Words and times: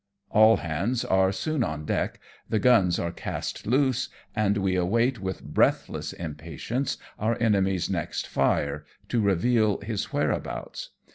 All 0.31 0.57
hands 0.57 1.05
are 1.05 1.31
soon 1.31 1.63
on 1.63 1.85
deck, 1.85 2.19
the 2.49 2.57
guns 2.57 2.97
are 2.97 3.11
cast 3.11 3.67
loose, 3.67 4.09
and 4.35 4.57
we 4.57 4.75
await 4.75 5.19
with 5.19 5.43
breathless 5.43 6.11
impatience 6.13 6.97
our 7.19 7.37
enemy's 7.39 7.87
next 7.87 8.25
fire 8.25 8.83
to 9.09 9.21
reveal 9.21 9.77
his 9.81 10.05
where 10.11 10.31
abouts. 10.31 10.89